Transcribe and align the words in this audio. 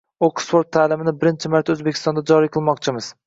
Oksford 0.27 0.67
taʼlimini 0.77 1.13
birinchi 1.23 1.53
marta 1.55 1.75
Oʻzbekistonda 1.75 2.25
joriy 2.33 2.53
qilmoqchimiz. 2.57 3.15